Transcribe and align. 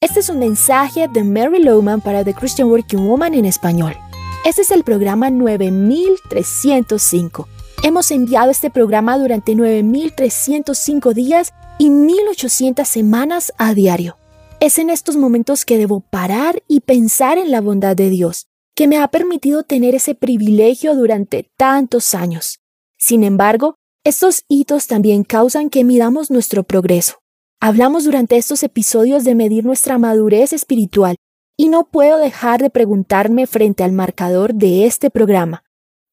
Este 0.00 0.20
es 0.20 0.28
un 0.28 0.38
mensaje 0.38 1.08
de 1.08 1.24
Mary 1.24 1.60
Lowman 1.60 2.00
para 2.00 2.22
The 2.22 2.32
Christian 2.32 2.68
Working 2.68 3.04
Woman 3.04 3.34
en 3.34 3.44
español. 3.44 3.96
Este 4.44 4.62
es 4.62 4.70
el 4.70 4.84
programa 4.84 5.28
9305. 5.28 7.48
Hemos 7.82 8.12
enviado 8.12 8.52
este 8.52 8.70
programa 8.70 9.18
durante 9.18 9.56
9305 9.56 11.14
días 11.14 11.52
y 11.78 11.90
1800 11.90 12.86
semanas 12.86 13.52
a 13.58 13.74
diario. 13.74 14.18
Es 14.60 14.78
en 14.78 14.90
estos 14.90 15.16
momentos 15.16 15.64
que 15.64 15.78
debo 15.78 15.98
parar 15.98 16.62
y 16.68 16.78
pensar 16.78 17.36
en 17.36 17.50
la 17.50 17.60
bondad 17.60 17.96
de 17.96 18.08
Dios, 18.08 18.46
que 18.76 18.86
me 18.86 18.98
ha 18.98 19.08
permitido 19.08 19.64
tener 19.64 19.96
ese 19.96 20.14
privilegio 20.14 20.94
durante 20.94 21.50
tantos 21.56 22.14
años. 22.14 22.60
Sin 22.98 23.24
embargo, 23.24 23.74
estos 24.04 24.44
hitos 24.46 24.86
también 24.86 25.24
causan 25.24 25.70
que 25.70 25.82
midamos 25.82 26.30
nuestro 26.30 26.62
progreso. 26.62 27.16
Hablamos 27.60 28.04
durante 28.04 28.36
estos 28.36 28.62
episodios 28.62 29.24
de 29.24 29.34
medir 29.34 29.64
nuestra 29.64 29.98
madurez 29.98 30.52
espiritual 30.52 31.16
y 31.56 31.68
no 31.68 31.88
puedo 31.90 32.18
dejar 32.18 32.62
de 32.62 32.70
preguntarme 32.70 33.48
frente 33.48 33.82
al 33.82 33.90
marcador 33.90 34.54
de 34.54 34.86
este 34.86 35.10
programa. 35.10 35.64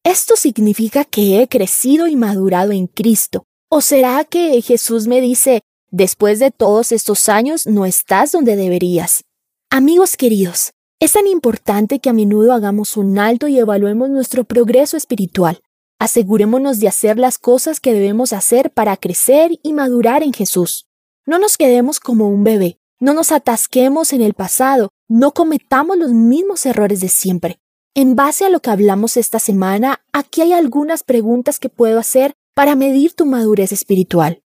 ¿Esto 0.02 0.34
significa 0.34 1.04
que 1.04 1.40
he 1.40 1.46
crecido 1.46 2.08
y 2.08 2.16
madurado 2.16 2.72
en 2.72 2.88
Cristo? 2.88 3.44
¿O 3.70 3.80
será 3.80 4.24
que 4.24 4.60
Jesús 4.60 5.06
me 5.06 5.20
dice, 5.20 5.60
después 5.92 6.40
de 6.40 6.50
todos 6.50 6.90
estos 6.90 7.28
años 7.28 7.68
no 7.68 7.86
estás 7.86 8.32
donde 8.32 8.56
deberías? 8.56 9.22
Amigos 9.70 10.16
queridos, 10.16 10.72
es 10.98 11.12
tan 11.12 11.28
importante 11.28 12.00
que 12.00 12.10
a 12.10 12.12
menudo 12.12 12.54
hagamos 12.54 12.96
un 12.96 13.20
alto 13.20 13.46
y 13.46 13.60
evaluemos 13.60 14.10
nuestro 14.10 14.42
progreso 14.42 14.96
espiritual. 14.96 15.60
Asegurémonos 16.00 16.80
de 16.80 16.88
hacer 16.88 17.18
las 17.18 17.38
cosas 17.38 17.78
que 17.78 17.92
debemos 17.92 18.32
hacer 18.32 18.72
para 18.72 18.96
crecer 18.96 19.52
y 19.62 19.74
madurar 19.74 20.24
en 20.24 20.32
Jesús. 20.32 20.85
No 21.26 21.40
nos 21.40 21.56
quedemos 21.56 21.98
como 21.98 22.28
un 22.28 22.44
bebé, 22.44 22.78
no 23.00 23.12
nos 23.12 23.32
atasquemos 23.32 24.12
en 24.12 24.22
el 24.22 24.34
pasado, 24.34 24.90
no 25.08 25.34
cometamos 25.34 25.98
los 25.98 26.12
mismos 26.12 26.64
errores 26.66 27.00
de 27.00 27.08
siempre. 27.08 27.58
En 27.96 28.14
base 28.14 28.44
a 28.44 28.48
lo 28.48 28.60
que 28.60 28.70
hablamos 28.70 29.16
esta 29.16 29.40
semana, 29.40 30.04
aquí 30.12 30.42
hay 30.42 30.52
algunas 30.52 31.02
preguntas 31.02 31.58
que 31.58 31.68
puedo 31.68 31.98
hacer 31.98 32.34
para 32.54 32.76
medir 32.76 33.14
tu 33.14 33.26
madurez 33.26 33.72
espiritual. 33.72 34.44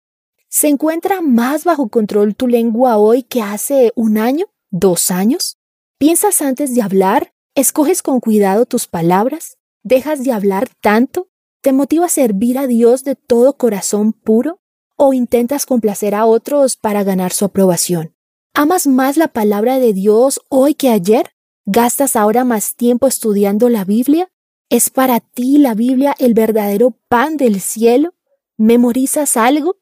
¿Se 0.49 0.69
encuentra 0.69 1.21
más 1.21 1.65
bajo 1.65 1.89
control 1.89 2.37
tu 2.37 2.47
lengua 2.47 2.97
hoy 2.97 3.25
que 3.25 3.43
hace 3.43 3.93
un 3.97 4.17
año? 4.17 4.47
¿Dos 4.71 5.11
años? 5.11 5.59
¿Piensas 5.99 6.41
antes 6.43 6.77
de 6.77 6.83
hablar? 6.83 7.33
¿Escoges 7.56 8.03
con 8.03 8.21
cuidado 8.21 8.67
tus 8.67 8.87
palabras? 8.87 9.59
¿Dejas 9.83 10.23
de 10.23 10.31
hablar 10.31 10.69
tanto? 10.81 11.29
¿Te 11.61 11.73
motiva 11.73 12.06
a 12.06 12.09
servir 12.09 12.56
a 12.56 12.69
Dios 12.69 13.03
de 13.03 13.17
todo 13.17 13.56
corazón 13.56 14.12
puro? 14.12 14.61
O 14.99 15.15
intentas 15.15 15.65
complacer 15.65 16.15
a 16.15 16.27
otros 16.27 16.77
para 16.77 17.05
ganar 17.05 17.33
su 17.33 17.47
aprobación? 17.47 18.15
¿Amas 18.53 18.87
más 18.87 19.17
la 19.17 19.29
palabra 19.29 19.79
de 19.79 19.95
Dios 19.95 20.41
hoy 20.51 20.75
que 20.75 20.91
ayer? 20.91 21.31
¿Gastas 21.65 22.17
ahora 22.17 22.45
más 22.45 22.75
tiempo 22.75 23.07
estudiando 23.07 23.69
la 23.69 23.85
Biblia? 23.85 24.29
¿Es 24.69 24.91
para 24.91 25.21
ti 25.21 25.59
la 25.59 25.75
Biblia 25.75 26.15
el 26.19 26.35
verdadero 26.35 26.99
pan 27.09 27.37
del 27.37 27.61
cielo? 27.61 28.15
¿Memorizas 28.57 29.37
algo? 29.37 29.77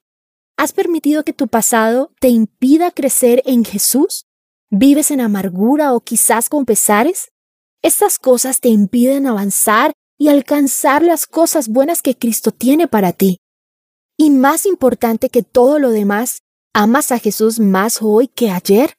¿Has 0.58 0.72
permitido 0.72 1.24
que 1.24 1.32
tu 1.32 1.48
pasado 1.48 2.12
te 2.20 2.28
impida 2.28 2.90
crecer 2.90 3.42
en 3.46 3.64
Jesús? 3.64 4.26
¿Vives 4.70 5.10
en 5.10 5.20
amargura 5.20 5.94
o 5.94 6.00
quizás 6.00 6.48
con 6.48 6.66
pesares? 6.66 7.32
Estas 7.82 8.18
cosas 8.18 8.60
te 8.60 8.68
impiden 8.68 9.26
avanzar 9.26 9.92
y 10.18 10.28
alcanzar 10.28 11.02
las 11.02 11.26
cosas 11.26 11.68
buenas 11.68 12.02
que 12.02 12.16
Cristo 12.16 12.50
tiene 12.50 12.88
para 12.88 13.12
ti. 13.12 13.38
Y 14.18 14.30
más 14.30 14.64
importante 14.64 15.28
que 15.28 15.42
todo 15.42 15.78
lo 15.78 15.90
demás, 15.90 16.42
¿amas 16.74 17.12
a 17.12 17.18
Jesús 17.18 17.60
más 17.60 18.00
hoy 18.00 18.28
que 18.28 18.50
ayer? 18.50 18.94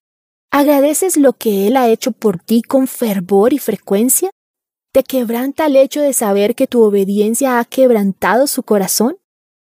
¿Agradeces 0.51 1.17
lo 1.17 1.33
que 1.33 1.67
Él 1.67 1.75
ha 1.75 1.89
hecho 1.89 2.11
por 2.11 2.39
ti 2.39 2.61
con 2.61 2.87
fervor 2.87 3.51
y 3.51 3.57
frecuencia? 3.57 4.29
¿Te 4.93 5.03
quebranta 5.03 5.65
el 5.65 5.75
hecho 5.75 6.01
de 6.01 6.13
saber 6.13 6.55
que 6.55 6.67
tu 6.67 6.83
obediencia 6.83 7.59
ha 7.59 7.65
quebrantado 7.65 8.47
su 8.47 8.63
corazón? 8.63 9.17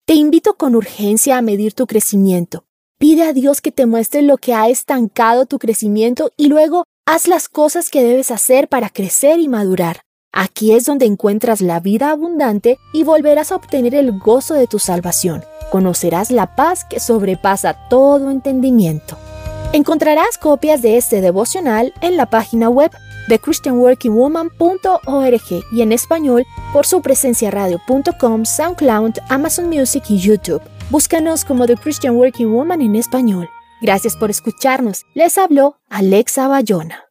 Te 0.07 0.15
invito 0.15 0.55
con 0.55 0.75
urgencia 0.75 1.39
a 1.39 1.43
medir 1.43 1.73
tu 1.73 1.87
crecimiento. 1.87 2.65
Pide 2.99 3.23
a 3.23 3.33
Dios 3.33 3.61
que 3.61 3.73
te 3.73 3.87
muestre 3.87 4.23
lo 4.23 4.37
que 4.37 4.55
ha 4.55 4.69
estancado 4.69 5.47
tu 5.47 5.59
crecimiento 5.59 6.31
y 6.37 6.49
luego 6.49 6.85
haz 7.07 7.27
las 7.29 7.49
cosas 7.49 7.91
que 7.91 8.03
debes 8.03 8.31
hacer 8.31 8.69
para 8.69 8.91
crecer 8.91 9.39
y 9.39 9.49
madurar. 9.49 10.01
Aquí 10.37 10.73
es 10.73 10.85
donde 10.85 11.07
encuentras 11.07 11.61
la 11.61 11.79
vida 11.79 12.11
abundante 12.11 12.81
y 12.93 13.05
volverás 13.05 13.53
a 13.53 13.57
obtener 13.57 13.95
el 13.95 14.19
gozo 14.19 14.55
de 14.55 14.67
tu 14.67 14.81
salvación. 14.81 15.45
Conocerás 15.71 16.33
la 16.33 16.57
paz 16.57 16.85
que 16.85 16.99
sobrepasa 16.99 17.77
todo 17.89 18.33
entendimiento. 18.33 19.17
Encontrarás 19.73 20.37
copias 20.39 20.83
de 20.83 20.97
este 20.97 21.21
devocional 21.21 21.95
en 22.01 22.17
la 22.17 22.27
página 22.27 22.69
web 22.69 22.91
de 23.29 23.39
christianworkingwoman.org 23.39 25.65
y 25.73 25.83
en 25.83 25.93
español 25.93 26.45
por 26.73 26.85
su 26.85 27.01
presencia 27.01 27.53
radio.com, 27.53 28.45
SoundCloud, 28.45 29.13
Amazon 29.29 29.69
Music 29.69 30.03
y 30.09 30.19
YouTube. 30.19 30.63
Búscanos 30.91 31.45
como 31.45 31.67
The 31.67 31.77
Christian 31.77 32.17
Working 32.17 32.53
Woman 32.53 32.83
en 32.83 32.97
español. 32.97 33.49
Gracias 33.81 34.17
por 34.17 34.31
escucharnos. 34.31 35.05
Les 35.15 35.39
habló 35.39 35.77
Alexa 35.89 36.49
Bayona. 36.49 37.04